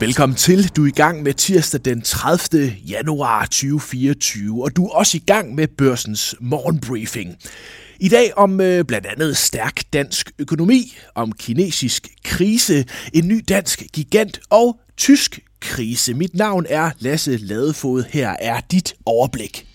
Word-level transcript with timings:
Velkommen 0.00 0.36
til. 0.36 0.68
Du 0.68 0.84
er 0.84 0.86
i 0.86 0.90
gang 0.90 1.22
med 1.22 1.34
tirsdag 1.34 1.80
den 1.84 2.02
30. 2.02 2.72
januar 2.88 3.44
2024, 3.44 4.64
og 4.64 4.76
du 4.76 4.86
er 4.86 4.90
også 4.90 5.16
i 5.16 5.22
gang 5.26 5.54
med 5.54 5.68
børsens 5.68 6.34
morgenbriefing. 6.40 7.36
I 8.00 8.08
dag 8.08 8.32
om 8.36 8.60
øh, 8.60 8.84
blandt 8.84 9.06
andet 9.06 9.36
stærk 9.36 9.82
dansk 9.92 10.32
økonomi, 10.38 10.96
om 11.14 11.32
kinesisk 11.32 12.08
krise, 12.24 12.84
en 13.12 13.28
ny 13.28 13.44
dansk 13.48 13.82
gigant 13.92 14.40
og 14.50 14.80
tysk 14.96 15.40
krise. 15.60 16.14
Mit 16.14 16.34
navn 16.34 16.66
er 16.68 16.90
Lasse 16.98 17.36
Ladefod. 17.36 18.04
Her 18.08 18.36
er 18.40 18.60
dit 18.70 18.94
overblik. 19.06 19.66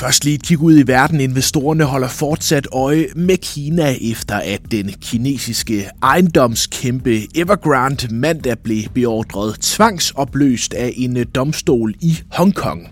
Først 0.00 0.24
lige 0.24 0.34
et 0.34 0.42
kig 0.42 0.58
ud 0.58 0.78
i 0.78 0.86
verden. 0.86 1.20
Investorerne 1.20 1.84
holder 1.84 2.08
fortsat 2.08 2.66
øje 2.72 3.06
med 3.16 3.36
Kina 3.36 3.96
efter 4.00 4.34
at 4.34 4.60
den 4.70 4.94
kinesiske 5.00 5.88
ejendomskæmpe 6.02 7.38
Evergrande 7.38 8.14
mandag 8.14 8.58
blev 8.58 8.82
beordret 8.94 9.56
tvangsopløst 9.60 10.74
af 10.74 10.92
en 10.96 11.26
domstol 11.34 11.94
i 12.00 12.18
Hongkong. 12.30 12.88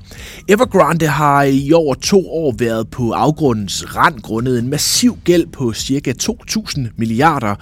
Evergrande 0.48 1.06
har 1.06 1.42
i 1.42 1.72
over 1.72 1.94
to 1.94 2.30
år 2.30 2.54
været 2.58 2.88
på 2.90 3.10
afgrundens 3.10 3.96
rand 3.96 4.20
grundet 4.20 4.58
en 4.58 4.70
massiv 4.70 5.18
gæld 5.24 5.46
på 5.46 5.72
ca. 5.74 6.12
2.000 6.22 6.80
milliarder 6.96 7.54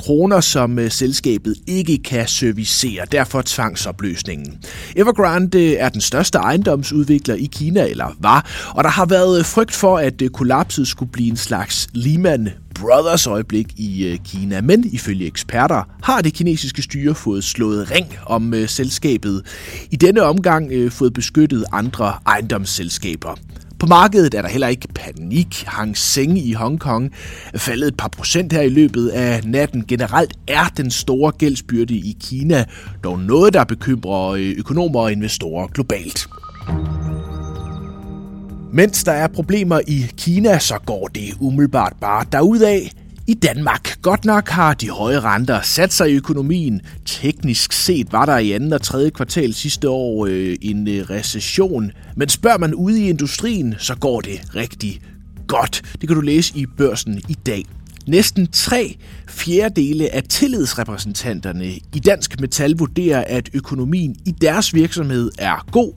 kroner, 0.00 0.40
som 0.40 0.78
øh, 0.78 0.90
selskabet 0.90 1.56
ikke 1.66 1.98
kan 1.98 2.28
servicere, 2.28 3.06
derfor 3.12 3.42
tvangsopløsningen. 3.46 4.58
Evergrande 4.96 5.62
øh, 5.62 5.72
er 5.78 5.88
den 5.88 6.00
største 6.00 6.38
ejendomsudvikler 6.38 7.34
i 7.34 7.48
Kina, 7.52 7.88
eller 7.88 8.16
var, 8.20 8.46
og 8.74 8.84
der 8.84 8.90
har 8.90 9.06
været 9.06 9.38
øh, 9.38 9.44
frygt 9.44 9.72
for, 9.72 9.98
at 9.98 10.22
øh, 10.22 10.30
kollapset 10.30 10.88
skulle 10.88 11.12
blive 11.12 11.30
en 11.30 11.36
slags 11.36 11.88
Lehman 11.92 12.48
Brothers 12.74 13.26
øjeblik 13.26 13.66
i 13.76 14.20
Kina, 14.24 14.60
men 14.60 14.84
ifølge 14.92 15.26
eksperter 15.26 15.82
har 16.02 16.20
det 16.20 16.34
kinesiske 16.34 16.82
styre 16.82 17.14
fået 17.14 17.44
slået 17.44 17.90
ring 17.90 18.06
om 18.26 18.54
selskabet. 18.66 19.42
I 19.90 19.96
denne 19.96 20.22
omgang 20.22 20.70
fået 20.90 21.12
beskyttet 21.12 21.64
andre 21.72 22.14
ejendomsselskaber. 22.26 23.36
På 23.80 23.86
markedet 23.86 24.34
er 24.34 24.42
der 24.42 24.48
heller 24.48 24.68
ikke 24.68 24.88
panik. 24.94 25.64
Hang 25.66 25.96
Seng 25.96 26.38
i 26.38 26.52
Hongkong 26.52 27.12
er 27.54 27.58
faldet 27.58 27.88
et 27.88 27.96
par 27.96 28.08
procent 28.08 28.52
her 28.52 28.60
i 28.60 28.68
løbet 28.68 29.08
af 29.08 29.44
natten. 29.44 29.84
Generelt 29.88 30.32
er 30.48 30.64
den 30.76 30.90
store 30.90 31.32
gældsbyrde 31.32 31.94
i 31.94 32.16
Kina 32.20 32.64
dog 33.04 33.18
noget, 33.18 33.54
der 33.54 33.64
bekymrer 33.64 34.28
øh, 34.28 34.54
økonomer 34.58 35.00
og 35.00 35.12
investorer 35.12 35.66
globalt. 35.66 36.28
Mens 38.72 39.04
der 39.04 39.12
er 39.12 39.28
problemer 39.28 39.80
i 39.86 40.06
Kina, 40.16 40.58
så 40.58 40.78
går 40.86 41.08
det 41.08 41.34
umiddelbart 41.40 41.92
bare 42.00 42.24
derudad 42.32 42.80
i 43.30 43.34
Danmark. 43.34 44.02
Godt 44.02 44.24
nok 44.24 44.48
har 44.48 44.74
de 44.74 44.90
høje 44.90 45.20
renter 45.20 45.62
sat 45.62 45.92
sig 45.92 46.10
i 46.10 46.14
økonomien. 46.14 46.80
Teknisk 47.04 47.72
set 47.72 48.12
var 48.12 48.26
der 48.26 48.38
i 48.38 48.52
andet 48.52 48.72
og 48.72 48.82
tredje 48.82 49.10
kvartal 49.10 49.54
sidste 49.54 49.88
år 49.88 50.26
øh, 50.26 50.56
en 50.62 50.88
øh, 50.88 51.10
recession. 51.10 51.92
Men 52.16 52.28
spørger 52.28 52.58
man 52.58 52.74
ude 52.74 53.02
i 53.02 53.08
industrien, 53.08 53.74
så 53.78 53.94
går 53.94 54.20
det 54.20 54.54
rigtig 54.56 55.00
godt. 55.46 55.82
Det 56.00 56.08
kan 56.08 56.14
du 56.14 56.20
læse 56.20 56.52
i 56.56 56.66
børsen 56.66 57.20
i 57.28 57.36
dag. 57.46 57.64
Næsten 58.06 58.46
tre 58.46 58.96
fjerdedele 59.28 60.14
af 60.14 60.22
tillidsrepræsentanterne 60.22 61.66
i 61.66 62.02
Dansk 62.06 62.40
Metal 62.40 62.72
vurderer, 62.72 63.24
at 63.26 63.50
økonomien 63.54 64.16
i 64.26 64.30
deres 64.30 64.74
virksomhed 64.74 65.30
er 65.38 65.66
god 65.72 65.92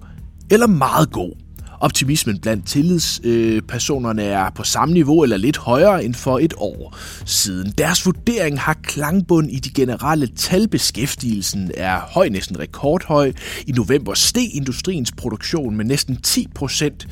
eller 0.52 0.68
meget 0.68 1.12
god. 1.12 1.42
Optimismen 1.84 2.39
blandt 2.39 2.67
tillidspersonerne 2.67 4.23
er 4.23 4.50
på 4.50 4.64
samme 4.64 4.94
niveau 4.94 5.23
eller 5.23 5.38
lidt 5.38 5.58
højere 5.58 6.06
end 6.06 6.14
for 6.14 6.40
et 6.40 6.53
år 6.58 6.98
siden. 7.25 7.73
Deres 7.78 8.06
vurdering 8.06 8.59
har 8.59 8.73
klangbund 8.84 9.52
i 9.52 9.59
de 9.59 9.70
generelle 9.70 10.28
tal. 10.28 10.67
Beskæftigelsen 10.67 11.72
er 11.78 12.00
høj, 12.00 12.30
næsten 12.30 12.59
rekordhøj. 12.59 13.34
I 13.68 13.72
november 13.72 14.13
steg 14.13 14.56
industriens 14.56 15.12
produktion 15.12 15.75
med 15.75 15.85
næsten 15.85 16.16
10 16.16 16.47
procent 16.56 17.07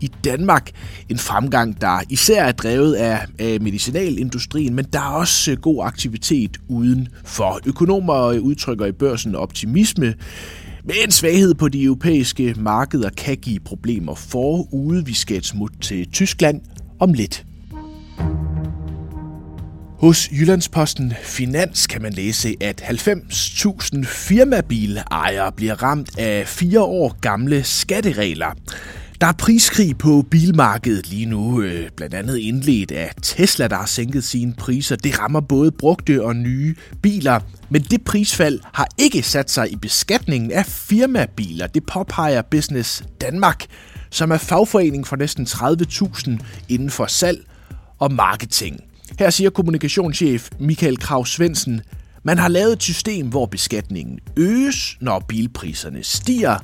i 0.00 0.10
Danmark. 0.24 0.70
En 1.08 1.18
fremgang, 1.18 1.80
der 1.80 2.00
især 2.08 2.44
er 2.44 2.52
drevet 2.52 2.94
af, 2.94 3.26
af 3.38 3.60
medicinalindustrien, 3.60 4.74
men 4.74 4.84
der 4.92 5.00
er 5.00 5.14
også 5.14 5.56
god 5.56 5.86
aktivitet 5.86 6.58
uden 6.68 7.08
for. 7.24 7.60
Økonomer 7.66 8.38
udtrykker 8.38 8.86
i 8.86 8.92
børsen 8.92 9.34
optimisme 9.34 10.14
men 10.84 11.10
svaghed 11.10 11.54
på 11.54 11.68
de 11.68 11.82
europæiske 11.82 12.54
markeder 12.58 13.10
kan 13.10 13.36
give 13.36 13.60
problemer 13.60 14.14
forude. 14.14 15.06
Vi 15.06 15.14
skal 15.14 15.36
et 15.36 15.46
smut 15.46 15.72
til 15.80 16.10
Tyskland 16.10 16.60
om 17.00 17.12
lidt. 17.12 17.44
Hos 19.98 20.28
Jyllandsposten 20.32 21.12
Finans 21.22 21.86
kan 21.86 22.02
man 22.02 22.12
læse, 22.12 22.56
at 22.60 22.82
90.000 22.82 24.04
firmabilejere 24.04 25.52
bliver 25.52 25.82
ramt 25.82 26.18
af 26.18 26.48
fire 26.48 26.80
år 26.80 27.16
gamle 27.20 27.64
skatteregler. 27.64 28.54
Der 29.20 29.26
er 29.26 29.32
priskrig 29.32 29.98
på 29.98 30.24
bilmarkedet 30.30 31.08
lige 31.08 31.26
nu, 31.26 31.62
øh, 31.62 31.90
blandt 31.96 32.14
andet 32.14 32.38
indledt 32.38 32.92
af 32.92 33.12
Tesla, 33.22 33.68
der 33.68 33.76
har 33.76 33.86
sænket 33.86 34.24
sine 34.24 34.54
priser. 34.54 34.96
Det 34.96 35.18
rammer 35.18 35.40
både 35.40 35.72
brugte 35.72 36.24
og 36.24 36.36
nye 36.36 36.74
biler, 37.02 37.40
men 37.70 37.82
det 37.82 38.04
prisfald 38.04 38.60
har 38.74 38.88
ikke 38.98 39.22
sat 39.22 39.50
sig 39.50 39.72
i 39.72 39.76
beskatningen 39.76 40.52
af 40.52 40.66
firmabiler. 40.66 41.66
Det 41.66 41.86
påpeger 41.86 42.42
Business 42.42 43.04
Danmark, 43.20 43.66
som 44.10 44.30
er 44.30 44.38
fagforening 44.38 45.06
for 45.06 45.16
næsten 45.16 45.46
30.000 45.46 46.38
inden 46.68 46.90
for 46.90 47.06
salg 47.06 47.44
og 47.98 48.12
marketing. 48.12 48.80
Her 49.18 49.30
siger 49.30 49.50
kommunikationschef 49.50 50.48
Michael 50.60 50.98
Krav 50.98 51.26
Svendsen, 51.26 51.80
man 52.22 52.38
har 52.38 52.48
lavet 52.48 52.72
et 52.72 52.82
system, 52.82 53.26
hvor 53.26 53.46
beskatningen 53.46 54.18
øges, 54.36 54.96
når 55.00 55.24
bilpriserne 55.28 56.04
stiger. 56.04 56.56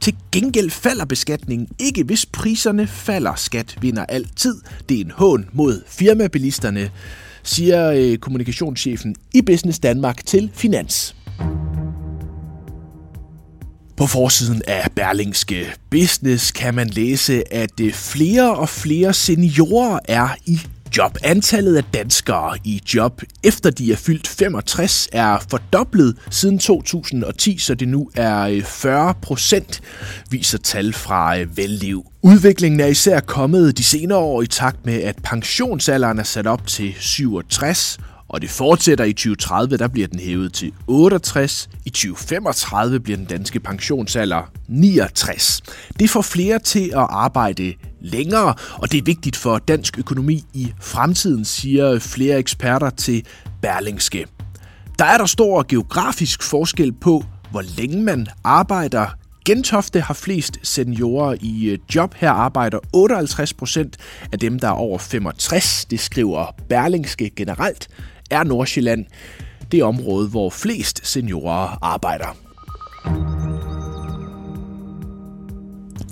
Til 0.00 0.14
gengæld 0.32 0.70
falder 0.70 1.04
beskatningen 1.04 1.68
ikke, 1.78 2.04
hvis 2.04 2.26
priserne 2.26 2.86
falder. 2.86 3.34
Skat 3.34 3.76
vinder 3.80 4.04
altid. 4.04 4.60
Det 4.88 4.96
er 4.96 5.04
en 5.04 5.10
hån 5.10 5.48
mod 5.52 5.82
firmabilisterne, 5.86 6.90
siger 7.42 7.90
øh, 7.90 8.18
kommunikationschefen 8.18 9.16
i 9.34 9.42
Business 9.42 9.78
Danmark 9.78 10.26
til 10.26 10.50
Finans. 10.54 11.16
På 13.96 14.06
forsiden 14.06 14.62
af 14.66 14.90
Berlingske 14.96 15.66
Business 15.90 16.50
kan 16.50 16.74
man 16.74 16.88
læse, 16.88 17.52
at 17.54 17.80
øh, 17.80 17.92
flere 17.92 18.56
og 18.56 18.68
flere 18.68 19.12
seniorer 19.12 19.98
er 20.04 20.28
i 20.46 20.60
job. 20.96 21.18
Antallet 21.22 21.76
af 21.76 21.84
danskere 21.84 22.58
i 22.64 22.82
job, 22.94 23.22
efter 23.42 23.70
de 23.70 23.92
er 23.92 23.96
fyldt 23.96 24.28
65, 24.28 25.08
er 25.12 25.38
fordoblet 25.50 26.16
siden 26.30 26.58
2010, 26.58 27.58
så 27.58 27.74
det 27.74 27.88
nu 27.88 28.10
er 28.16 28.40
øh, 28.40 28.62
40 28.62 29.14
procent, 29.22 29.80
viser 30.30 30.58
tal 30.58 30.92
fra 30.92 31.38
øh, 31.38 31.56
Velliv. 31.56 32.06
Udviklingen 32.22 32.80
er 32.80 32.86
især 32.86 33.20
kommet 33.20 33.78
de 33.78 33.84
senere 33.84 34.18
år 34.18 34.42
i 34.42 34.46
takt 34.46 34.86
med, 34.86 35.02
at 35.02 35.16
pensionsalderen 35.22 36.18
er 36.18 36.22
sat 36.22 36.46
op 36.46 36.66
til 36.66 36.94
67, 36.98 37.98
og 38.28 38.42
det 38.42 38.50
fortsætter 38.50 39.04
i 39.04 39.12
2030, 39.12 39.76
der 39.76 39.88
bliver 39.88 40.08
den 40.08 40.18
hævet 40.18 40.52
til 40.52 40.72
68. 40.86 41.68
I 41.84 41.90
2035 41.90 43.00
bliver 43.00 43.16
den 43.16 43.26
danske 43.26 43.60
pensionsalder 43.60 44.50
69. 44.68 45.62
Det 45.98 46.10
får 46.10 46.22
flere 46.22 46.58
til 46.58 46.88
at 46.88 47.06
arbejde 47.10 47.74
længere, 48.04 48.54
og 48.72 48.92
det 48.92 48.98
er 48.98 49.02
vigtigt 49.02 49.36
for 49.36 49.58
dansk 49.58 49.98
økonomi 49.98 50.44
i 50.52 50.72
fremtiden, 50.80 51.44
siger 51.44 51.98
flere 51.98 52.38
eksperter 52.38 52.90
til 52.90 53.26
Berlingske. 53.62 54.26
Der 54.98 55.04
er 55.04 55.18
der 55.18 55.26
stor 55.26 55.64
geografisk 55.68 56.42
forskel 56.42 56.92
på, 56.92 57.24
hvor 57.50 57.62
længe 57.78 58.02
man 58.02 58.26
arbejder. 58.44 59.06
Gentofte 59.46 60.00
har 60.00 60.14
flest 60.14 60.58
seniorer 60.62 61.36
i 61.40 61.64
øh, 61.70 61.78
job. 61.94 62.14
Her 62.16 62.30
arbejder 62.30 62.78
58 62.92 63.54
procent 63.54 63.96
af 64.32 64.38
dem, 64.38 64.58
der 64.58 64.68
er 64.68 64.72
over 64.72 64.98
65. 64.98 65.84
Det 65.84 66.00
skriver 66.00 66.46
Berlingske 66.68 67.30
generelt. 67.36 67.88
Er 68.30 68.44
Nordsjælland 68.44 69.06
det 69.72 69.82
område, 69.82 70.28
hvor 70.28 70.50
flest 70.50 71.06
seniorer 71.06 71.78
arbejder. 71.82 72.36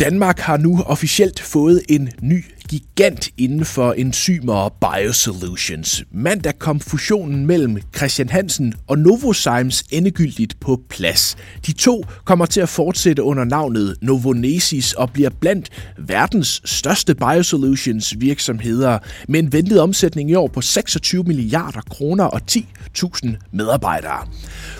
Danmark 0.00 0.38
har 0.38 0.56
nu 0.56 0.82
officielt 0.86 1.40
fået 1.40 1.82
en 1.88 2.08
ny 2.20 2.44
gigant 2.72 3.28
inden 3.38 3.64
for 3.64 3.92
enzymer 3.92 4.54
og 4.54 4.72
biosolutions. 4.80 6.04
Mandag 6.10 6.58
kom 6.58 6.80
fusionen 6.80 7.46
mellem 7.46 7.78
Christian 7.96 8.28
Hansen 8.28 8.74
og 8.86 8.98
Novozymes 8.98 9.84
endegyldigt 9.90 10.60
på 10.60 10.80
plads. 10.88 11.36
De 11.66 11.72
to 11.72 12.04
kommer 12.24 12.46
til 12.46 12.60
at 12.60 12.68
fortsætte 12.68 13.22
under 13.22 13.44
navnet 13.44 13.96
Novonesis 14.02 14.92
og 14.92 15.10
bliver 15.12 15.30
blandt 15.40 15.70
verdens 15.98 16.62
største 16.64 17.14
biosolutions 17.14 18.14
virksomheder 18.20 18.98
med 19.28 19.40
en 19.40 19.52
ventet 19.52 19.80
omsætning 19.80 20.30
i 20.30 20.34
år 20.34 20.48
på 20.48 20.60
26 20.60 21.22
milliarder 21.24 21.80
kroner 21.80 22.24
og 22.24 22.40
10.000 22.50 23.28
medarbejdere. 23.50 24.28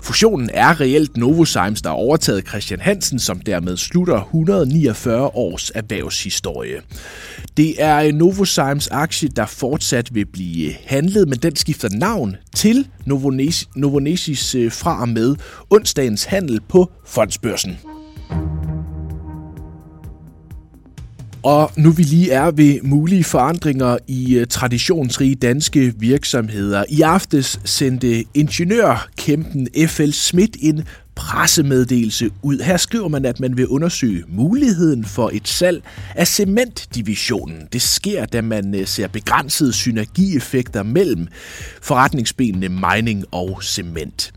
Fusionen 0.02 0.50
er 0.52 0.80
reelt 0.80 1.16
Novozymes, 1.16 1.82
der 1.82 1.88
har 1.88 1.96
overtaget 1.96 2.48
Christian 2.48 2.80
Hansen, 2.80 3.18
som 3.18 3.40
dermed 3.40 3.76
slutter 3.76 4.20
149 4.20 5.26
års 5.34 5.70
erhvervshistorie. 5.74 6.80
Det 7.56 7.81
er 7.82 8.12
Novozymes 8.12 8.88
aktie, 8.88 9.28
der 9.28 9.46
fortsat 9.46 10.14
vil 10.14 10.26
blive 10.26 10.72
handlet, 10.86 11.28
men 11.28 11.38
den 11.38 11.56
skifter 11.56 11.88
navn 11.92 12.36
til 12.56 12.88
Novonesis 13.76 14.54
øh, 14.54 14.72
fra 14.72 15.00
og 15.00 15.08
med 15.08 15.36
onsdagens 15.70 16.24
handel 16.24 16.60
på 16.68 16.90
fondsbørsen. 17.06 17.78
Og 21.42 21.70
nu 21.76 21.90
vi 21.90 22.02
lige 22.02 22.30
er 22.30 22.50
ved 22.50 22.82
mulige 22.82 23.24
forandringer 23.24 23.98
i 24.08 24.34
øh, 24.34 24.46
traditionsrige 24.46 25.34
danske 25.34 25.94
virksomheder. 25.98 26.84
I 26.88 27.00
aftes 27.00 27.60
sendte 27.64 28.24
ingeniørkæmpen 28.34 29.68
F.L. 29.88 30.10
Schmidt 30.10 30.56
en 30.60 30.84
pressemeddelelse 31.14 32.30
ud. 32.42 32.58
Her 32.58 32.76
skriver 32.76 33.08
man, 33.08 33.24
at 33.24 33.40
man 33.40 33.56
vil 33.56 33.66
undersøge 33.66 34.24
muligheden 34.28 35.04
for 35.04 35.30
et 35.32 35.48
salg 35.48 35.82
af 36.14 36.26
cementdivisionen. 36.26 37.68
Det 37.72 37.82
sker, 37.82 38.24
da 38.24 38.40
man 38.40 38.74
øh, 38.74 38.86
ser 38.86 39.08
begrænsede 39.08 39.72
synergieffekter 39.72 40.82
mellem 40.82 41.28
forretningsbenene 41.82 42.68
mining 42.68 43.24
og 43.30 43.58
cement. 43.62 44.32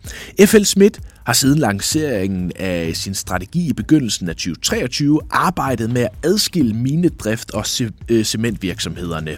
F.L. 0.46 0.64
Schmidt 0.64 1.00
har 1.26 1.34
siden 1.34 1.60
lanceringen 1.60 2.52
af 2.56 2.92
sin 2.96 3.16
strategi 3.16 3.70
i 3.70 3.74
begyndelsen 3.74 4.30
af 4.30 4.36
2023 4.36 5.22
arbejdet 5.32 5.90
med 5.90 6.02
at 6.02 6.10
adskille 6.24 6.74
minedrift 6.74 7.52
og 7.52 7.66
øh, 8.10 8.26
cementvirksomhederne. 8.26 9.38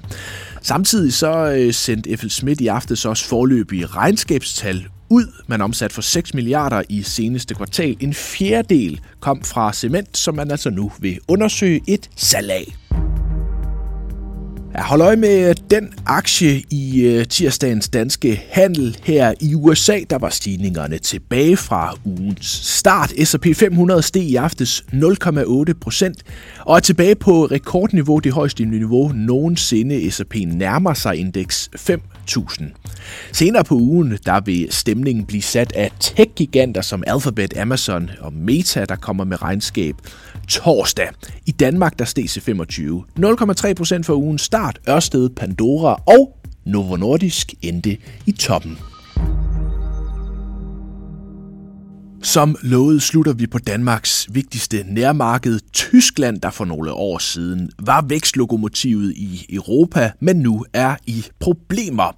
Samtidig 0.61 1.13
så 1.13 1.51
øh, 1.51 1.73
sendte 1.73 2.17
F.L. 2.17 2.29
Schmidt 2.29 2.61
i 2.61 2.67
aftes 2.67 3.05
også 3.05 3.25
forløbige 3.25 3.85
regnskabstal 3.85 4.87
ud. 5.09 5.25
Man 5.47 5.61
omsat 5.61 5.93
for 5.93 6.01
6 6.01 6.33
milliarder 6.33 6.83
i 6.89 7.01
seneste 7.01 7.53
kvartal. 7.53 7.97
En 7.99 8.13
fjerdedel 8.13 9.01
kom 9.19 9.43
fra 9.43 9.73
cement, 9.73 10.17
som 10.17 10.35
man 10.35 10.51
altså 10.51 10.69
nu 10.69 10.91
vil 10.99 11.19
undersøge 11.27 11.81
et 11.87 12.09
salg 12.15 12.51
af. 12.51 12.86
Ja, 14.77 14.83
hold 14.83 15.01
øje 15.01 15.15
med 15.15 15.49
øh, 15.49 15.55
den 15.69 15.93
aktie 16.05 16.63
i 16.69 17.01
øh, 17.01 17.25
tirsdagens 17.25 17.89
danske 17.89 18.43
handel 18.51 18.97
her 19.03 19.33
i 19.41 19.55
USA. 19.55 19.99
Der 20.09 20.17
var 20.17 20.29
stigningerne 20.29 20.97
tilbage 20.97 21.57
fra 21.57 21.95
ugens 22.05 22.45
start. 22.63 23.13
S&P 23.23 23.45
500 23.55 24.01
steg 24.01 24.23
i 24.23 24.35
aftes 24.35 24.85
0,8 24.93 25.73
procent 25.81 26.23
og 26.59 26.75
er 26.75 26.79
tilbage 26.79 27.15
på 27.15 27.45
rekordniveau, 27.45 28.19
det 28.19 28.33
højeste 28.33 28.65
niveau 28.65 29.11
nogensinde. 29.15 30.11
S&P 30.11 30.35
nærmer 30.47 30.93
sig 30.93 31.15
indeks 31.15 31.69
5.000. 31.75 32.63
Senere 33.31 33.63
på 33.63 33.75
ugen, 33.75 34.17
der 34.25 34.39
vil 34.39 34.67
stemningen 34.69 35.25
blive 35.25 35.41
sat 35.41 35.71
af 35.75 35.91
tech-giganter 35.99 36.81
som 36.81 37.03
Alphabet, 37.07 37.57
Amazon 37.57 38.09
og 38.19 38.33
Meta, 38.33 38.85
der 38.85 38.95
kommer 38.95 39.23
med 39.23 39.41
regnskab 39.41 39.95
torsdag. 40.47 41.07
I 41.45 41.51
Danmark 41.51 41.99
der 41.99 42.05
steg 42.05 42.29
til 42.29 42.41
25. 42.41 43.03
0,3% 43.19 44.01
for 44.03 44.13
ugen 44.13 44.37
start. 44.37 44.66
Ørsted, 44.89 45.29
Pandora 45.29 46.01
og 46.07 46.37
Novo 46.65 46.95
Nordisk 46.95 47.53
endte 47.61 47.97
i 48.25 48.31
toppen. 48.31 48.77
Som 52.23 52.55
lovet 52.61 53.01
slutter 53.01 53.33
vi 53.33 53.47
på 53.47 53.57
Danmarks 53.57 54.27
vigtigste 54.31 54.83
nærmarked, 54.87 55.59
Tyskland, 55.73 56.41
der 56.41 56.49
for 56.49 56.65
nogle 56.65 56.91
år 56.93 57.17
siden 57.17 57.69
var 57.79 58.01
vækstlokomotivet 58.01 59.13
i 59.17 59.45
Europa, 59.49 60.11
men 60.19 60.35
nu 60.35 60.65
er 60.73 60.95
i 61.05 61.25
problemer. 61.39 62.17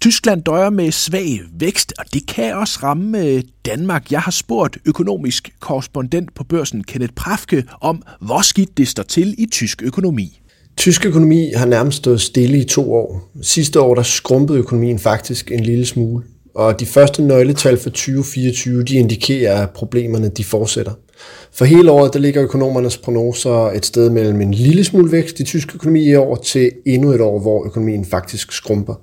Tyskland 0.00 0.42
døjer 0.42 0.70
med 0.70 0.92
svag 0.92 1.40
vækst, 1.60 1.92
og 1.98 2.04
det 2.14 2.26
kan 2.26 2.54
også 2.54 2.78
ramme 2.82 3.40
Danmark. 3.40 4.12
Jeg 4.12 4.20
har 4.20 4.30
spurgt 4.30 4.78
økonomisk 4.84 5.50
korrespondent 5.60 6.34
på 6.34 6.44
børsen 6.44 6.84
Kenneth 6.84 7.14
Prafke 7.14 7.64
om, 7.80 8.02
hvor 8.20 8.42
skidt 8.42 8.78
det 8.78 8.88
står 8.88 9.02
til 9.02 9.34
i 9.38 9.46
tysk 9.46 9.82
økonomi. 9.82 10.40
Tysk 10.76 11.06
økonomi 11.06 11.52
har 11.56 11.66
nærmest 11.66 11.96
stået 11.96 12.20
stille 12.20 12.58
i 12.58 12.64
to 12.64 12.94
år. 12.94 13.30
Sidste 13.42 13.80
år 13.80 13.94
der 13.94 14.02
skrumpede 14.02 14.58
økonomien 14.58 14.98
faktisk 14.98 15.52
en 15.52 15.60
lille 15.60 15.86
smule. 15.86 16.24
Og 16.54 16.80
de 16.80 16.86
første 16.86 17.22
nøgletal 17.22 17.78
for 17.78 17.90
2024 17.90 18.82
de 18.82 18.96
indikerer, 18.96 19.62
at 19.62 19.70
problemerne 19.70 20.28
de 20.28 20.44
fortsætter. 20.44 20.92
For 21.52 21.64
hele 21.64 21.90
året 21.90 22.14
der 22.14 22.18
ligger 22.20 22.42
økonomernes 22.42 22.98
prognoser 22.98 23.70
et 23.70 23.86
sted 23.86 24.10
mellem 24.10 24.40
en 24.40 24.54
lille 24.54 24.84
smule 24.84 25.12
vækst 25.12 25.40
i 25.40 25.44
tysk 25.44 25.74
økonomi 25.74 26.04
i 26.04 26.14
år 26.14 26.36
til 26.36 26.70
endnu 26.86 27.10
et 27.10 27.20
år, 27.20 27.38
hvor 27.38 27.66
økonomien 27.66 28.04
faktisk 28.04 28.52
skrumper. 28.52 28.94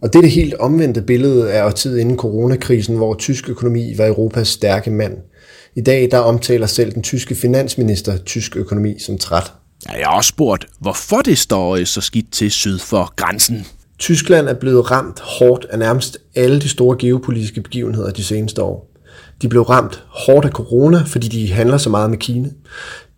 Og 0.00 0.12
det 0.12 0.18
er 0.18 0.22
det 0.22 0.30
helt 0.30 0.54
omvendte 0.54 1.02
billede 1.02 1.52
af 1.52 1.74
tid 1.74 1.98
inden 1.98 2.16
coronakrisen, 2.16 2.96
hvor 2.96 3.14
tysk 3.14 3.50
økonomi 3.50 3.94
var 3.98 4.06
Europas 4.06 4.48
stærke 4.48 4.90
mand. 4.90 5.16
I 5.76 5.80
dag 5.80 6.08
der 6.10 6.18
omtaler 6.18 6.66
selv 6.66 6.92
den 6.92 7.02
tyske 7.02 7.34
finansminister 7.34 8.18
tysk 8.18 8.56
økonomi 8.56 8.98
som 8.98 9.18
træt. 9.18 9.52
Jeg 9.86 10.06
har 10.06 10.16
også 10.16 10.28
spurgt, 10.28 10.66
hvorfor 10.80 11.20
det 11.20 11.38
står 11.38 11.76
øh, 11.76 11.86
så 11.86 12.00
skidt 12.00 12.32
til 12.32 12.50
syd 12.50 12.78
for 12.78 13.12
grænsen. 13.16 13.66
Tyskland 13.98 14.48
er 14.48 14.54
blevet 14.54 14.90
ramt 14.90 15.20
hårdt 15.20 15.66
af 15.70 15.78
nærmest 15.78 16.18
alle 16.34 16.60
de 16.60 16.68
store 16.68 16.96
geopolitiske 16.98 17.60
begivenheder 17.60 18.10
de 18.10 18.24
seneste 18.24 18.62
år. 18.62 18.88
De 19.42 19.48
blev 19.48 19.62
ramt 19.62 20.04
hårdt 20.08 20.46
af 20.46 20.52
corona, 20.52 21.02
fordi 21.06 21.28
de 21.28 21.52
handler 21.52 21.78
så 21.78 21.90
meget 21.90 22.10
med 22.10 22.18
Kina. 22.18 22.48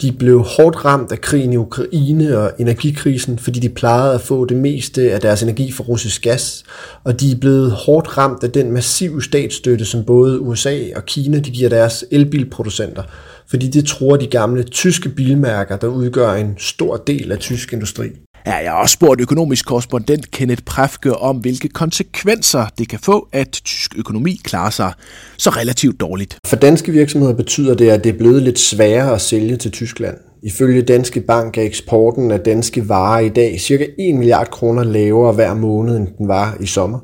De 0.02 0.12
blev 0.12 0.42
hårdt 0.42 0.84
ramt 0.84 1.12
af 1.12 1.20
krigen 1.20 1.52
i 1.52 1.56
Ukraine 1.56 2.38
og 2.38 2.52
energikrisen, 2.58 3.38
fordi 3.38 3.60
de 3.60 3.68
plejede 3.68 4.14
at 4.14 4.20
få 4.20 4.44
det 4.44 4.56
meste 4.56 5.12
af 5.12 5.20
deres 5.20 5.42
energi 5.42 5.72
fra 5.72 5.84
russisk 5.84 6.22
gas. 6.22 6.64
Og 7.04 7.20
de 7.20 7.32
er 7.32 7.36
blevet 7.36 7.70
hårdt 7.72 8.18
ramt 8.18 8.44
af 8.44 8.50
den 8.50 8.72
massive 8.72 9.22
statsstøtte, 9.22 9.84
som 9.84 10.04
både 10.04 10.40
USA 10.40 10.78
og 10.96 11.04
Kina 11.06 11.38
de 11.38 11.50
giver 11.50 11.68
deres 11.68 12.04
elbilproducenter, 12.10 13.02
fordi 13.50 13.68
det 13.68 13.86
tror 13.86 14.16
de 14.16 14.26
gamle 14.26 14.62
tyske 14.62 15.08
bilmærker, 15.08 15.76
der 15.76 15.86
udgør 15.86 16.32
en 16.32 16.54
stor 16.58 16.96
del 16.96 17.32
af 17.32 17.38
tysk 17.38 17.72
industri. 17.72 18.08
Ja, 18.46 18.54
jeg 18.54 18.70
har 18.70 18.78
også 18.78 18.92
spurgt 18.92 19.20
økonomisk 19.20 19.66
korrespondent 19.66 20.30
Kenneth 20.30 20.62
Prefke 20.62 21.16
om, 21.16 21.36
hvilke 21.36 21.68
konsekvenser 21.68 22.66
det 22.78 22.88
kan 22.88 22.98
få, 22.98 23.28
at 23.32 23.50
tysk 23.50 23.98
økonomi 23.98 24.40
klarer 24.44 24.70
sig 24.70 24.92
så 25.38 25.50
relativt 25.50 26.00
dårligt. 26.00 26.38
For 26.46 26.56
danske 26.56 26.92
virksomheder 26.92 27.34
betyder 27.34 27.74
det, 27.74 27.90
at 27.90 28.04
det 28.04 28.14
er 28.14 28.18
blevet 28.18 28.42
lidt 28.42 28.58
sværere 28.58 29.14
at 29.14 29.20
sælge 29.20 29.56
til 29.56 29.70
Tyskland. 29.70 30.16
Ifølge 30.42 30.82
Danske 30.82 31.20
Bank 31.20 31.58
er 31.58 31.62
eksporten 31.62 32.30
af 32.30 32.40
danske 32.40 32.88
varer 32.88 33.20
i 33.20 33.28
dag 33.28 33.60
cirka 33.60 33.86
1 33.98 34.14
milliard 34.14 34.50
kroner 34.50 34.84
lavere 34.84 35.32
hver 35.32 35.54
måned, 35.54 35.96
end 35.96 36.08
den 36.18 36.28
var 36.28 36.56
i 36.60 36.66
sommer. 36.66 36.98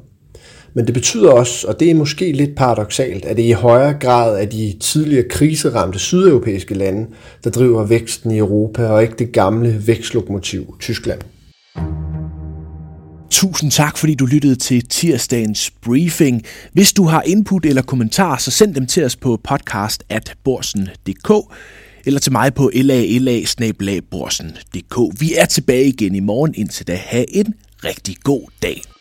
Men 0.76 0.86
det 0.86 0.94
betyder 0.94 1.30
også, 1.30 1.66
og 1.68 1.80
det 1.80 1.90
er 1.90 1.94
måske 1.94 2.32
lidt 2.32 2.56
paradoxalt, 2.56 3.24
at 3.24 3.36
det 3.36 3.42
i 3.42 3.50
højere 3.50 3.94
grad 4.00 4.42
er 4.42 4.46
de 4.46 4.74
tidligere 4.80 5.28
kriseramte 5.28 5.98
sydeuropæiske 5.98 6.74
lande, 6.74 7.06
der 7.44 7.50
driver 7.50 7.86
væksten 7.86 8.30
i 8.30 8.38
Europa, 8.38 8.86
og 8.86 9.02
ikke 9.02 9.14
det 9.18 9.32
gamle 9.32 9.86
vækstlokomotiv 9.86 10.76
Tyskland. 10.80 11.20
Tusind 13.30 13.70
tak, 13.70 13.96
fordi 13.96 14.14
du 14.14 14.26
lyttede 14.26 14.56
til 14.56 14.88
tirsdagens 14.88 15.70
briefing. 15.70 16.42
Hvis 16.72 16.92
du 16.92 17.04
har 17.04 17.22
input 17.22 17.66
eller 17.66 17.82
kommentar, 17.82 18.36
så 18.36 18.50
send 18.50 18.74
dem 18.74 18.86
til 18.86 19.04
os 19.04 19.16
på 19.16 19.40
podcast 19.44 20.04
at 20.08 20.34
borsen.dk 20.44 21.54
eller 22.06 22.20
til 22.20 22.32
mig 22.32 22.54
på 22.54 22.70
laila 22.74 23.42
Vi 25.20 25.34
er 25.36 25.46
tilbage 25.50 25.84
igen 25.84 26.14
i 26.14 26.20
morgen. 26.20 26.54
Indtil 26.56 26.86
da, 26.86 26.94
have 26.94 27.36
en 27.36 27.54
rigtig 27.84 28.16
god 28.22 28.42
dag. 28.62 28.95